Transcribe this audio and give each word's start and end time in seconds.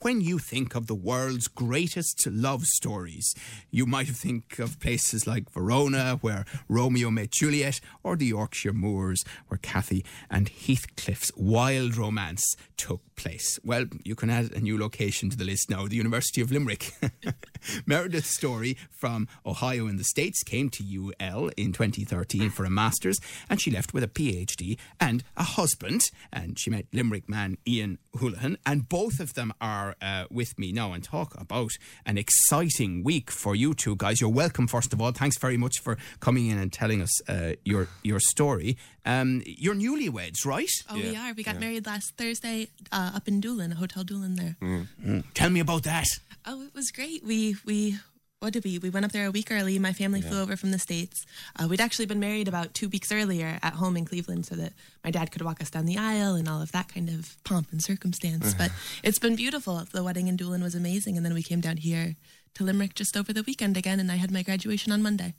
When 0.00 0.20
you 0.20 0.38
think 0.38 0.76
of 0.76 0.86
the 0.86 0.94
world's 0.94 1.48
greatest 1.48 2.24
love 2.30 2.62
stories, 2.66 3.34
you 3.72 3.84
might 3.84 4.06
think 4.06 4.60
of 4.60 4.78
places 4.78 5.26
like 5.26 5.50
Verona, 5.50 6.18
where 6.20 6.44
Romeo 6.68 7.10
met 7.10 7.32
Juliet, 7.32 7.80
or 8.04 8.14
the 8.14 8.26
Yorkshire 8.26 8.72
Moors, 8.72 9.24
where 9.48 9.58
Cathy 9.58 10.04
and 10.30 10.48
Heathcliff's 10.48 11.32
wild 11.34 11.96
romance 11.96 12.44
took 12.76 13.00
place. 13.16 13.58
Well, 13.64 13.86
you 14.04 14.14
can 14.14 14.30
add 14.30 14.52
a 14.52 14.60
new 14.60 14.78
location 14.78 15.30
to 15.30 15.36
the 15.36 15.44
list 15.44 15.68
now 15.68 15.88
the 15.88 15.96
University 15.96 16.40
of 16.40 16.52
Limerick. 16.52 16.92
Meredith's 17.86 18.34
story 18.34 18.76
from 18.90 19.28
Ohio 19.44 19.86
in 19.86 19.96
the 19.96 20.04
States 20.04 20.42
came 20.42 20.68
to 20.70 20.82
UL 20.84 21.50
in 21.56 21.72
2013 21.72 22.50
for 22.50 22.64
a 22.64 22.70
master's, 22.70 23.18
and 23.48 23.60
she 23.60 23.70
left 23.70 23.94
with 23.94 24.02
a 24.02 24.08
PhD 24.08 24.78
and 25.00 25.24
a 25.36 25.42
husband. 25.42 26.02
And 26.32 26.58
she 26.58 26.70
met 26.70 26.86
Limerick 26.92 27.28
man 27.28 27.58
Ian 27.66 27.98
Houlihan, 28.18 28.58
and 28.66 28.88
both 28.88 29.20
of 29.20 29.34
them 29.34 29.52
are 29.60 29.96
uh, 30.00 30.24
with 30.30 30.58
me 30.58 30.72
now 30.72 30.92
and 30.92 31.02
talk 31.02 31.38
about 31.40 31.72
an 32.04 32.18
exciting 32.18 33.02
week 33.04 33.30
for 33.30 33.54
you 33.54 33.74
two 33.74 33.96
guys. 33.96 34.20
You're 34.20 34.30
welcome, 34.30 34.66
first 34.66 34.92
of 34.92 35.00
all. 35.00 35.12
Thanks 35.12 35.38
very 35.38 35.56
much 35.56 35.78
for 35.80 35.96
coming 36.20 36.46
in 36.46 36.58
and 36.58 36.72
telling 36.72 37.02
us 37.02 37.28
uh, 37.28 37.52
your 37.64 37.88
your 38.02 38.20
story. 38.20 38.76
Um, 39.04 39.42
you're 39.46 39.74
newlyweds, 39.74 40.44
right? 40.44 40.70
Oh, 40.90 40.96
we 40.96 41.16
are. 41.16 41.32
We 41.34 41.42
got 41.42 41.58
married 41.58 41.86
last 41.86 42.16
Thursday 42.16 42.68
uh, 42.92 43.12
up 43.14 43.28
in 43.28 43.40
Doolin, 43.40 43.72
a 43.72 43.76
Hotel 43.76 44.04
Doolin 44.04 44.36
there. 44.36 44.56
Mm. 44.60 45.24
Tell 45.34 45.50
me 45.50 45.60
about 45.60 45.84
that. 45.84 46.06
Oh, 46.44 46.62
it 46.62 46.74
was 46.74 46.90
great. 46.90 47.24
We 47.24 47.56
we 47.64 47.98
what 48.40 48.52
did 48.52 48.64
we? 48.64 48.78
We 48.78 48.90
went 48.90 49.04
up 49.04 49.12
there 49.12 49.26
a 49.26 49.30
week 49.30 49.50
early. 49.50 49.78
My 49.78 49.92
family 49.92 50.20
flew 50.20 50.40
over 50.40 50.56
from 50.56 50.70
the 50.70 50.78
states. 50.78 51.26
Uh, 51.58 51.66
we'd 51.66 51.80
actually 51.80 52.06
been 52.06 52.20
married 52.20 52.46
about 52.46 52.72
two 52.72 52.88
weeks 52.88 53.10
earlier 53.10 53.58
at 53.62 53.72
home 53.74 53.96
in 53.96 54.04
Cleveland, 54.04 54.46
so 54.46 54.54
that 54.54 54.72
my 55.02 55.10
dad 55.10 55.32
could 55.32 55.42
walk 55.42 55.60
us 55.60 55.70
down 55.70 55.86
the 55.86 55.96
aisle 55.98 56.34
and 56.34 56.48
all 56.48 56.62
of 56.62 56.70
that 56.72 56.92
kind 56.92 57.08
of 57.08 57.36
pomp 57.44 57.72
and 57.72 57.82
circumstance. 57.82 58.54
but 58.54 58.70
it's 59.02 59.18
been 59.18 59.34
beautiful. 59.36 59.82
The 59.92 60.04
wedding 60.04 60.28
in 60.28 60.36
Doolin 60.36 60.62
was 60.62 60.74
amazing, 60.76 61.16
and 61.16 61.26
then 61.26 61.34
we 61.34 61.42
came 61.42 61.60
down 61.60 61.78
here 61.78 62.14
to 62.54 62.64
Limerick 62.64 62.94
just 62.94 63.16
over 63.16 63.32
the 63.32 63.42
weekend 63.42 63.76
again, 63.76 63.98
and 63.98 64.10
I 64.12 64.16
had 64.16 64.30
my 64.30 64.42
graduation 64.42 64.92
on 64.92 65.02
Monday. 65.02 65.34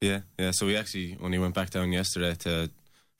Yeah, 0.00 0.20
yeah. 0.38 0.52
So 0.52 0.64
we 0.66 0.76
actually 0.76 1.18
only 1.20 1.38
went 1.38 1.54
back 1.54 1.70
down 1.70 1.92
yesterday 1.92 2.34
to 2.36 2.70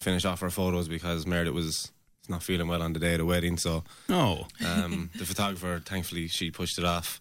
finish 0.00 0.24
off 0.24 0.42
our 0.42 0.50
photos 0.50 0.88
because 0.88 1.27
Meredith 1.27 1.54
was 1.54 1.91
not 2.28 2.42
feeling 2.42 2.68
well 2.68 2.82
on 2.82 2.92
the 2.92 3.00
day 3.00 3.12
of 3.14 3.18
the 3.18 3.24
wedding. 3.24 3.56
So 3.56 3.84
Oh, 4.08 4.46
um, 4.66 5.10
the 5.16 5.24
photographer, 5.24 5.82
thankfully, 5.84 6.28
she 6.28 6.50
pushed 6.50 6.78
it 6.78 6.84
off, 6.84 7.20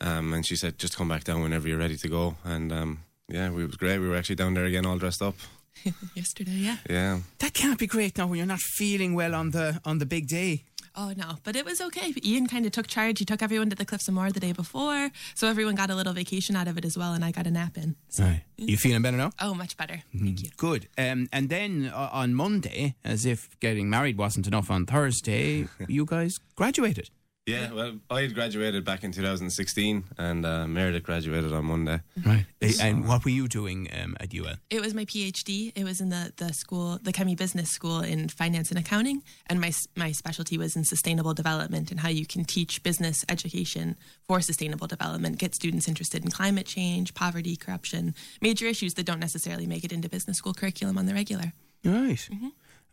um, 0.00 0.34
and 0.34 0.44
she 0.44 0.56
said 0.56 0.78
just 0.78 0.96
come 0.96 1.08
back 1.08 1.24
down 1.24 1.42
whenever 1.42 1.68
you're 1.68 1.78
ready 1.78 1.96
to 1.96 2.08
go. 2.08 2.36
And 2.44 2.72
um, 2.72 3.00
yeah, 3.28 3.46
it 3.46 3.52
was 3.52 3.76
great. 3.76 3.98
We 3.98 4.08
were 4.08 4.16
actually 4.16 4.36
down 4.36 4.54
there 4.54 4.64
again, 4.64 4.86
all 4.86 4.98
dressed 4.98 5.22
up. 5.22 5.34
Yesterday, 6.14 6.50
yeah. 6.52 6.76
Yeah, 6.88 7.20
that 7.38 7.54
can't 7.54 7.78
be 7.78 7.86
great 7.86 8.18
now 8.18 8.26
when 8.26 8.38
you're 8.38 8.46
not 8.46 8.60
feeling 8.60 9.14
well 9.14 9.34
on 9.34 9.50
the 9.50 9.80
on 9.84 9.98
the 9.98 10.06
big 10.06 10.26
day. 10.28 10.64
Oh 10.96 11.12
no, 11.16 11.36
but 11.44 11.54
it 11.56 11.64
was 11.64 11.80
okay. 11.80 12.12
Ian 12.24 12.46
kind 12.46 12.66
of 12.66 12.72
took 12.72 12.86
charge. 12.88 13.18
He 13.20 13.24
took 13.24 13.42
everyone 13.42 13.70
to 13.70 13.76
the 13.76 13.84
Cliffs 13.84 14.08
of 14.08 14.14
Moher 14.14 14.32
the 14.32 14.40
day 14.40 14.52
before, 14.52 15.10
so 15.34 15.46
everyone 15.48 15.74
got 15.76 15.88
a 15.90 15.94
little 15.94 16.12
vacation 16.12 16.56
out 16.56 16.66
of 16.68 16.76
it 16.76 16.84
as 16.84 16.98
well, 16.98 17.12
and 17.14 17.24
I 17.24 17.30
got 17.30 17.46
a 17.46 17.50
nap 17.50 17.76
in. 17.76 17.96
So, 18.08 18.24
Right. 18.24 18.42
You 18.56 18.76
feeling 18.76 19.00
better 19.02 19.16
now? 19.16 19.30
oh, 19.40 19.54
much 19.54 19.76
better. 19.76 20.02
Thank 20.12 20.42
you. 20.42 20.50
Good. 20.56 20.88
Um, 20.98 21.28
and 21.32 21.48
then 21.48 21.90
uh, 21.94 22.10
on 22.12 22.34
Monday, 22.34 22.96
as 23.04 23.24
if 23.24 23.58
getting 23.60 23.88
married 23.88 24.18
wasn't 24.18 24.46
enough 24.46 24.70
on 24.70 24.84
Thursday, 24.86 25.68
you 25.88 26.04
guys 26.04 26.38
graduated. 26.56 27.10
Yeah. 27.50 27.72
Well, 27.72 27.98
I 28.10 28.22
had 28.22 28.34
graduated 28.34 28.84
back 28.84 29.04
in 29.04 29.12
2016, 29.12 30.04
and 30.18 30.46
uh, 30.46 30.66
Meredith 30.66 31.02
graduated 31.02 31.52
on 31.52 31.64
Monday. 31.64 32.00
Right. 32.24 32.46
And 32.80 33.06
what 33.06 33.24
were 33.24 33.30
you 33.30 33.48
doing 33.48 33.88
um, 34.02 34.16
at 34.20 34.34
UL? 34.34 34.54
It 34.70 34.80
was 34.80 34.94
my 34.94 35.04
PhD. 35.04 35.72
It 35.74 35.84
was 35.84 36.00
in 36.00 36.10
the, 36.10 36.32
the 36.36 36.52
school, 36.52 36.98
the 37.02 37.12
Kemmy 37.12 37.34
Business 37.34 37.70
School 37.70 38.00
in 38.00 38.28
Finance 38.28 38.70
and 38.70 38.78
Accounting, 38.78 39.22
and 39.48 39.60
my 39.60 39.72
my 39.96 40.12
specialty 40.12 40.58
was 40.58 40.76
in 40.76 40.84
sustainable 40.84 41.34
development 41.34 41.90
and 41.90 42.00
how 42.00 42.08
you 42.08 42.26
can 42.26 42.44
teach 42.44 42.82
business 42.82 43.24
education 43.28 43.96
for 44.26 44.40
sustainable 44.40 44.86
development, 44.86 45.38
get 45.38 45.54
students 45.54 45.88
interested 45.88 46.24
in 46.24 46.30
climate 46.30 46.66
change, 46.66 47.14
poverty, 47.14 47.56
corruption, 47.56 48.14
major 48.40 48.66
issues 48.66 48.94
that 48.94 49.06
don't 49.06 49.20
necessarily 49.20 49.66
make 49.66 49.84
it 49.84 49.92
into 49.92 50.08
business 50.08 50.38
school 50.38 50.54
curriculum 50.54 50.98
on 50.98 51.06
the 51.06 51.14
regular. 51.14 51.52
Right. 51.84 52.28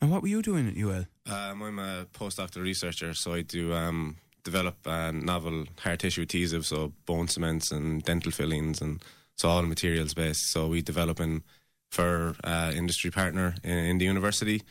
And 0.01 0.11
what 0.11 0.21
were 0.21 0.27
you 0.27 0.41
doing 0.41 0.67
at 0.67 0.77
UL? 0.77 1.05
Um, 1.25 1.61
I'm 1.61 1.79
a 1.79 2.05
postdoctoral 2.13 2.63
researcher, 2.63 3.13
so 3.13 3.33
I 3.33 3.41
do 3.41 3.73
um, 3.73 4.17
develop 4.43 4.75
uh, 4.85 5.11
novel 5.11 5.65
hard 5.79 5.99
tissue 5.99 6.25
adhesives, 6.25 6.65
so 6.65 6.93
bone 7.05 7.27
cements 7.27 7.71
and 7.71 8.03
dental 8.03 8.31
fillings, 8.31 8.81
and 8.81 9.01
so 9.35 9.49
all 9.49 9.63
materials 9.63 10.13
based. 10.13 10.51
So 10.51 10.67
we 10.67 10.81
develop 10.81 11.19
in 11.19 11.43
for 11.91 12.35
uh, 12.43 12.71
industry 12.75 13.11
partner 13.11 13.55
in, 13.63 13.77
in 13.77 13.97
the 13.97 14.05
university, 14.05 14.61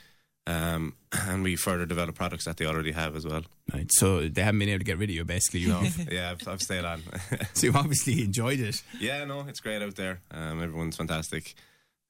um, 0.47 0.95
and 1.13 1.43
we 1.43 1.57
further 1.57 1.87
develop 1.87 2.15
products 2.15 2.45
that 2.45 2.57
they 2.57 2.67
already 2.67 2.93
have 2.93 3.17
as 3.17 3.27
well. 3.27 3.43
Right. 3.73 3.91
So 3.93 4.29
they 4.29 4.43
haven't 4.43 4.59
been 4.61 4.69
able 4.69 4.81
to 4.81 4.85
get 4.85 4.99
rid 4.99 5.11
of 5.11 5.17
you, 5.17 5.25
basically. 5.25 5.61
You 5.61 5.69
know. 5.69 5.83
yeah, 6.11 6.31
I've, 6.31 6.49
I've 6.49 6.63
stayed 6.63 6.85
on. 6.85 7.03
so 7.55 7.67
you 7.67 7.73
obviously 7.75 8.23
enjoyed 8.23 8.61
it. 8.61 8.83
yeah, 9.01 9.25
no, 9.25 9.45
it's 9.49 9.61
great 9.61 9.83
out 9.83 9.97
there. 9.97 10.21
Um, 10.31 10.63
everyone's 10.63 10.97
fantastic, 10.97 11.55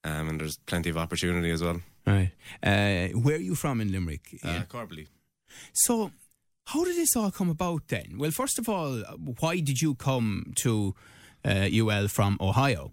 um, 0.03 0.29
and 0.29 0.39
there's 0.39 0.57
plenty 0.65 0.89
of 0.89 0.97
opportunity 0.97 1.51
as 1.51 1.61
well. 1.61 1.81
Right. 2.05 2.31
Uh, 2.63 3.09
where 3.17 3.35
are 3.35 3.39
you 3.39 3.55
from 3.55 3.81
in 3.81 3.91
Limerick? 3.91 4.39
Uh? 4.43 4.61
Corbally. 4.69 5.07
So, 5.73 6.11
how 6.67 6.83
did 6.83 6.97
this 6.97 7.15
all 7.15 7.31
come 7.31 7.49
about 7.49 7.87
then? 7.87 8.17
Well, 8.17 8.31
first 8.31 8.59
of 8.59 8.67
all, 8.67 8.99
why 9.39 9.59
did 9.61 9.81
you 9.81 9.95
come 9.95 10.53
to 10.57 10.95
uh, 11.45 11.69
UL 11.73 12.09
from 12.09 12.37
Ohio? 12.41 12.91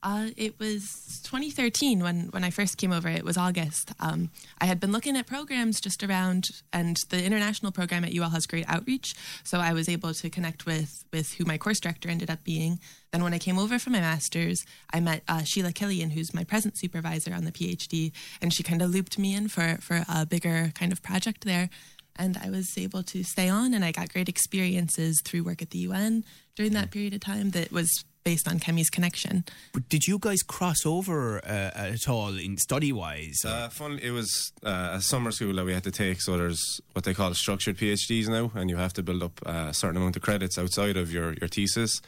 Uh, 0.00 0.28
it 0.36 0.60
was 0.60 1.22
2013 1.24 2.00
when, 2.00 2.28
when 2.28 2.44
I 2.44 2.50
first 2.50 2.76
came 2.76 2.92
over. 2.92 3.08
It 3.08 3.24
was 3.24 3.38
August. 3.38 3.92
Um, 3.98 4.30
I 4.60 4.66
had 4.66 4.78
been 4.78 4.92
looking 4.92 5.16
at 5.16 5.26
programs 5.26 5.80
just 5.80 6.04
around, 6.04 6.50
and 6.74 6.98
the 7.08 7.24
international 7.24 7.72
program 7.72 8.04
at 8.04 8.14
UL 8.14 8.28
has 8.28 8.46
great 8.46 8.66
outreach. 8.68 9.14
So 9.44 9.60
I 9.60 9.72
was 9.72 9.88
able 9.88 10.12
to 10.12 10.28
connect 10.28 10.66
with 10.66 11.04
with 11.10 11.32
who 11.34 11.46
my 11.46 11.56
course 11.56 11.80
director 11.80 12.10
ended 12.10 12.30
up 12.30 12.44
being. 12.44 12.80
Then 13.12 13.24
when 13.24 13.32
I 13.32 13.38
came 13.38 13.58
over 13.58 13.78
for 13.78 13.88
my 13.90 14.00
master's, 14.00 14.66
I 14.92 15.00
met 15.00 15.22
uh, 15.26 15.42
Sheila 15.42 15.72
Killian, 15.72 16.10
who's 16.10 16.34
my 16.34 16.44
present 16.44 16.76
supervisor 16.76 17.32
on 17.32 17.44
the 17.46 17.52
PhD, 17.52 18.12
and 18.42 18.52
she 18.52 18.62
kind 18.62 18.82
of 18.82 18.90
looped 18.90 19.18
me 19.18 19.34
in 19.34 19.48
for 19.48 19.78
for 19.80 20.04
a 20.06 20.26
bigger 20.26 20.70
kind 20.74 20.92
of 20.92 21.02
project 21.02 21.46
there. 21.46 21.70
And 22.16 22.38
I 22.42 22.50
was 22.50 22.76
able 22.78 23.02
to 23.04 23.24
stay 23.24 23.48
on, 23.48 23.74
and 23.74 23.84
I 23.84 23.92
got 23.92 24.12
great 24.12 24.28
experiences 24.28 25.20
through 25.24 25.44
work 25.44 25.62
at 25.62 25.70
the 25.70 25.78
UN 25.80 26.24
during 26.56 26.72
that 26.72 26.90
period 26.90 27.14
of 27.14 27.20
time 27.20 27.50
that 27.50 27.72
was 27.72 28.04
based 28.24 28.48
on 28.48 28.58
Kemmy's 28.58 28.88
connection. 28.88 29.44
But 29.72 29.88
did 29.88 30.06
you 30.06 30.18
guys 30.18 30.42
cross 30.42 30.86
over 30.86 31.38
uh, 31.44 31.70
at 31.74 32.08
all 32.08 32.38
in 32.38 32.56
study 32.56 32.92
wise? 32.92 33.44
Uh, 33.44 33.68
fun. 33.68 33.98
It 34.02 34.10
was 34.10 34.52
uh, 34.64 34.90
a 34.92 35.00
summer 35.00 35.30
school 35.30 35.54
that 35.54 35.64
we 35.64 35.74
had 35.74 35.84
to 35.84 35.90
take. 35.90 36.22
So 36.22 36.36
there's 36.36 36.80
what 36.92 37.04
they 37.04 37.14
call 37.14 37.34
structured 37.34 37.76
PhDs 37.76 38.28
now, 38.28 38.50
and 38.54 38.70
you 38.70 38.76
have 38.76 38.94
to 38.94 39.02
build 39.02 39.22
up 39.22 39.40
a 39.44 39.74
certain 39.74 39.98
amount 39.98 40.16
of 40.16 40.22
credits 40.22 40.58
outside 40.58 40.96
of 40.96 41.12
your 41.12 41.34
your 41.34 41.48
thesis. 41.48 42.00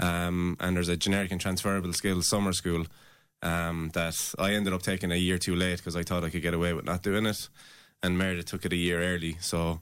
Um, 0.00 0.56
and 0.60 0.76
there's 0.76 0.88
a 0.88 0.96
generic 0.96 1.32
and 1.32 1.40
transferable 1.40 1.92
skills 1.92 2.28
summer 2.28 2.52
school 2.52 2.86
um, 3.42 3.90
that 3.94 4.14
I 4.38 4.52
ended 4.52 4.72
up 4.72 4.82
taking 4.82 5.12
a 5.12 5.16
year 5.16 5.38
too 5.38 5.54
late 5.54 5.78
because 5.78 5.96
I 5.96 6.02
thought 6.02 6.24
I 6.24 6.30
could 6.30 6.42
get 6.42 6.54
away 6.54 6.72
with 6.72 6.84
not 6.84 7.02
doing 7.02 7.26
it, 7.26 7.48
and 8.02 8.18
Meredith 8.18 8.46
took 8.46 8.64
it 8.64 8.72
a 8.72 8.76
year 8.76 9.02
early. 9.02 9.36
So 9.40 9.80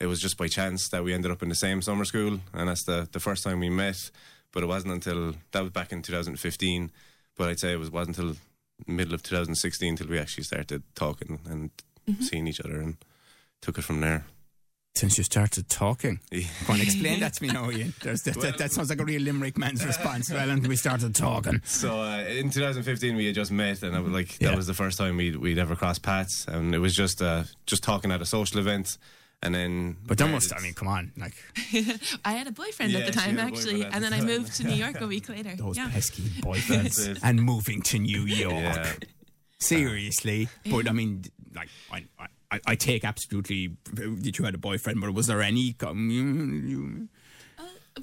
it 0.00 0.06
was 0.06 0.20
just 0.20 0.36
by 0.36 0.48
chance 0.48 0.88
that 0.90 1.04
we 1.04 1.14
ended 1.14 1.30
up 1.30 1.42
in 1.42 1.48
the 1.48 1.54
same 1.54 1.82
summer 1.82 2.04
school, 2.04 2.40
and 2.52 2.68
that's 2.68 2.84
the 2.84 3.08
the 3.10 3.20
first 3.20 3.44
time 3.44 3.60
we 3.60 3.70
met. 3.70 4.10
But 4.52 4.62
it 4.62 4.66
wasn't 4.66 4.94
until 4.94 5.34
that 5.52 5.62
was 5.62 5.70
back 5.70 5.92
in 5.92 6.02
2015. 6.02 6.90
But 7.36 7.48
I'd 7.48 7.60
say 7.60 7.72
it 7.72 7.78
was 7.78 7.90
wasn't 7.90 8.18
until 8.18 8.36
middle 8.86 9.14
of 9.14 9.22
2016 9.22 9.90
until 9.90 10.08
we 10.08 10.18
actually 10.18 10.44
started 10.44 10.82
talking 10.94 11.38
and 11.48 11.70
mm-hmm. 12.08 12.22
seeing 12.22 12.46
each 12.46 12.60
other 12.60 12.80
and 12.80 12.96
took 13.62 13.78
it 13.78 13.82
from 13.82 14.00
there. 14.00 14.24
Since 14.96 15.18
you 15.18 15.24
started 15.24 15.68
talking. 15.68 16.20
Yeah. 16.30 16.46
Go 16.66 16.72
on, 16.72 16.80
explain 16.80 17.20
that 17.20 17.34
to 17.34 17.42
me 17.42 17.50
now, 17.52 17.70
Ian. 17.70 17.92
There's, 18.02 18.22
that, 18.22 18.40
that, 18.40 18.58
that 18.58 18.72
sounds 18.72 18.88
like 18.90 18.98
a 19.00 19.04
real 19.04 19.20
Limerick 19.20 19.58
man's 19.58 19.84
response. 19.84 20.30
Well, 20.32 20.48
and 20.50 20.66
we 20.66 20.74
started 20.76 21.14
talking. 21.14 21.60
So 21.64 22.00
uh, 22.00 22.20
in 22.24 22.48
2015 22.50 23.14
we 23.14 23.26
had 23.26 23.34
just 23.34 23.50
met, 23.52 23.82
and 23.82 23.94
I 23.94 24.00
was 24.00 24.12
like 24.12 24.38
that 24.38 24.50
Yeah. 24.50 24.56
was 24.56 24.66
the 24.66 24.74
first 24.74 24.96
time 24.98 25.16
we'd 25.18 25.36
we'd 25.36 25.58
ever 25.58 25.76
crossed 25.76 26.02
paths, 26.02 26.46
and 26.48 26.74
it 26.74 26.78
was 26.78 26.94
just 26.94 27.20
uh, 27.20 27.44
just 27.66 27.82
talking 27.82 28.10
at 28.10 28.22
a 28.22 28.26
social 28.26 28.58
event, 28.58 28.96
and 29.42 29.54
then. 29.54 29.96
But 30.06 30.16
there 30.16 30.28
must, 30.28 30.52
I 30.56 30.60
mean, 30.62 30.72
come 30.72 30.88
on. 30.88 31.12
Like, 31.18 31.34
I 32.24 32.32
had 32.32 32.46
a 32.46 32.52
boyfriend 32.52 32.92
Yeah, 32.92 33.00
at 33.00 33.06
the 33.06 33.12
time, 33.12 33.38
actually, 33.38 33.82
boyfriend 33.82 33.84
at 33.84 33.94
and 33.96 34.04
the 34.04 34.10
then 34.10 34.20
I 34.20 34.24
moved 34.24 34.54
to 34.56 34.64
New 34.64 34.74
York 34.76 34.98
a 35.02 35.06
week 35.06 35.28
later. 35.36 35.54
those 35.56 35.76
yeah. 35.76 35.90
pesky 35.90 36.22
That's 36.22 36.40
boyfriends 36.46 37.08
it. 37.08 37.18
and 37.22 37.42
moving 37.42 37.82
to 37.82 37.98
New 37.98 38.22
York. 38.22 39.04
Seriously. 39.58 40.48
But 40.70 40.88
I 40.88 40.92
mean, 40.92 41.24
like, 41.54 41.68
I, 41.90 42.04
I, 42.50 42.60
I 42.66 42.74
take 42.76 43.04
absolutely 43.04 43.76
that 43.92 44.38
you 44.38 44.44
had 44.44 44.54
a 44.54 44.58
boyfriend, 44.58 45.00
but 45.00 45.12
was 45.12 45.26
there 45.26 45.42
any. 45.42 45.72
Mm, 45.74 47.08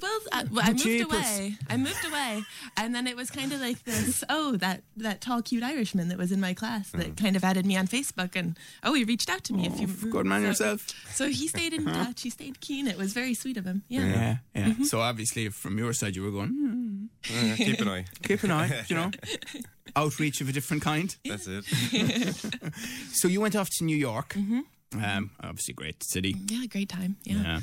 you- 0.02 0.08
Well, 0.08 0.20
I, 0.32 0.44
well, 0.50 0.64
I 0.64 0.70
moved 0.70 0.82
Jeepers. 0.84 1.12
away. 1.12 1.56
I 1.70 1.76
moved 1.76 2.04
away, 2.06 2.42
and 2.76 2.94
then 2.94 3.06
it 3.06 3.16
was 3.16 3.30
kind 3.30 3.52
of 3.52 3.60
like 3.60 3.82
this. 3.84 4.24
Oh, 4.28 4.56
that 4.56 4.82
that 4.96 5.20
tall, 5.20 5.42
cute 5.42 5.62
Irishman 5.62 6.08
that 6.08 6.18
was 6.18 6.32
in 6.32 6.40
my 6.40 6.54
class 6.54 6.90
that 6.90 7.16
kind 7.16 7.36
of 7.36 7.44
added 7.44 7.64
me 7.66 7.76
on 7.76 7.86
Facebook, 7.86 8.36
and 8.36 8.58
oh, 8.82 8.94
he 8.94 9.04
reached 9.04 9.30
out 9.30 9.44
to 9.44 9.52
me. 9.54 9.66
if 9.66 9.78
you 9.80 9.86
good 10.10 10.26
man 10.26 10.42
so, 10.42 10.46
yourself. 10.48 10.86
So 11.14 11.28
he 11.28 11.48
stayed 11.48 11.72
in 11.72 11.84
touch. 11.84 12.22
He 12.22 12.30
stayed 12.30 12.60
keen. 12.60 12.86
It 12.88 12.96
was 12.98 13.12
very 13.12 13.34
sweet 13.34 13.56
of 13.56 13.64
him. 13.64 13.82
Yeah. 13.88 14.04
Yeah, 14.06 14.36
yeah. 14.54 14.64
Mm-hmm. 14.66 14.84
So 14.84 15.00
obviously, 15.00 15.48
from 15.50 15.78
your 15.78 15.92
side, 15.92 16.16
you 16.16 16.22
were 16.24 16.30
going, 16.30 17.08
Yeah, 17.30 17.56
keep 17.56 17.80
an 17.80 17.88
eye. 17.88 18.04
keep 18.22 18.42
an 18.44 18.50
eye, 18.50 18.84
you 18.88 18.96
know, 18.96 19.10
outreach 19.96 20.40
of 20.40 20.48
a 20.48 20.52
different 20.52 20.82
kind. 20.82 21.14
That's 21.24 21.46
it. 21.48 21.64
So 23.12 23.28
you 23.28 23.40
went 23.40 23.56
off 23.56 23.70
to 23.78 23.84
New 23.84 23.96
York. 23.96 24.34
Mm-hmm. 24.34 24.60
Um, 25.02 25.30
obviously, 25.42 25.74
great 25.74 26.02
city. 26.02 26.34
Yeah, 26.46 26.66
great 26.66 26.88
time. 26.88 27.16
Yeah. 27.24 27.42
Yeah. 27.42 27.60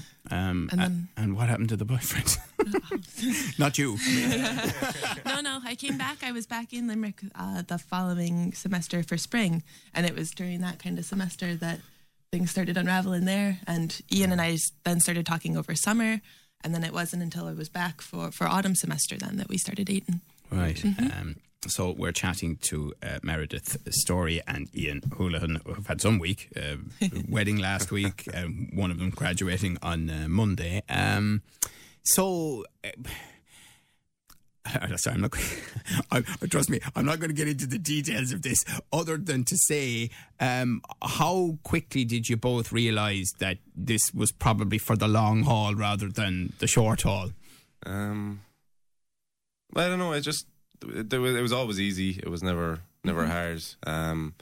Um, 0.49 0.69
And 0.71 0.81
a- 0.81 1.21
and 1.21 1.35
what 1.35 1.49
happened 1.49 1.69
to 1.69 1.77
the 1.77 1.85
boyfriend? 1.85 2.37
Not 3.59 3.77
you. 3.77 3.97
no, 5.25 5.41
no. 5.41 5.59
I 5.63 5.75
came 5.77 5.97
back. 5.97 6.23
I 6.23 6.31
was 6.31 6.45
back 6.47 6.73
in 6.73 6.87
Limerick 6.87 7.21
uh, 7.35 7.63
the 7.67 7.77
following 7.77 8.53
semester 8.53 9.03
for 9.03 9.17
spring, 9.17 9.63
and 9.93 10.05
it 10.05 10.15
was 10.15 10.31
during 10.31 10.61
that 10.61 10.79
kind 10.79 10.97
of 10.99 11.05
semester 11.05 11.55
that 11.55 11.79
things 12.31 12.51
started 12.51 12.77
unraveling 12.77 13.25
there. 13.25 13.59
And 13.67 13.99
Ian 14.11 14.31
and 14.31 14.41
I 14.41 14.57
then 14.83 14.99
started 14.99 15.25
talking 15.25 15.57
over 15.57 15.75
summer, 15.75 16.21
and 16.63 16.73
then 16.73 16.83
it 16.83 16.93
wasn't 16.93 17.23
until 17.23 17.47
I 17.47 17.53
was 17.53 17.69
back 17.69 18.01
for 18.01 18.31
for 18.31 18.47
autumn 18.47 18.75
semester 18.75 19.17
then 19.17 19.37
that 19.37 19.49
we 19.49 19.57
started 19.57 19.85
dating. 19.87 20.21
Right. 20.51 20.75
Mm-hmm. 20.77 21.05
Um, 21.21 21.35
so 21.67 21.91
we're 21.91 22.11
chatting 22.11 22.57
to 22.57 22.93
uh, 23.03 23.19
Meredith 23.21 23.77
Story 23.93 24.41
and 24.47 24.67
Ian 24.75 25.01
Houlihan, 25.17 25.61
who've 25.65 25.85
had 25.85 26.01
some 26.01 26.19
week. 26.19 26.49
Uh, 26.55 26.77
wedding 27.29 27.57
last 27.57 27.91
week, 27.91 28.27
um, 28.33 28.69
one 28.73 28.91
of 28.91 28.97
them 28.97 29.11
graduating 29.11 29.77
on 29.81 30.09
uh, 30.09 30.27
Monday. 30.27 30.81
Um, 30.89 31.41
so. 32.03 32.65
Uh, 32.83 32.89
Sorry, 34.95 35.15
I'm 35.15 35.21
not. 35.21 35.33
I, 36.11 36.21
trust 36.47 36.69
me, 36.69 36.79
I'm 36.95 37.05
not 37.05 37.19
going 37.19 37.29
to 37.29 37.35
get 37.35 37.47
into 37.47 37.65
the 37.65 37.79
details 37.79 38.31
of 38.31 38.43
this, 38.43 38.63
other 38.93 39.17
than 39.17 39.43
to 39.45 39.57
say, 39.57 40.11
um, 40.39 40.81
how 41.01 41.57
quickly 41.63 42.05
did 42.05 42.29
you 42.29 42.37
both 42.37 42.71
realise 42.71 43.31
that 43.39 43.57
this 43.75 44.13
was 44.13 44.31
probably 44.31 44.77
for 44.77 44.95
the 44.95 45.07
long 45.07 45.43
haul 45.43 45.73
rather 45.73 46.09
than 46.09 46.53
the 46.59 46.67
short 46.67 47.01
haul? 47.01 47.31
Um, 47.87 48.41
I 49.75 49.87
don't 49.87 49.97
know. 49.97 50.13
I 50.13 50.19
just 50.19 50.45
it, 50.81 51.19
was, 51.19 51.35
it 51.35 51.41
was 51.41 51.53
always 51.53 51.79
easy. 51.79 52.19
It 52.21 52.29
was 52.29 52.43
never 52.43 52.79
never 53.03 53.25
hard. 53.25 53.63
Um, 53.85 54.33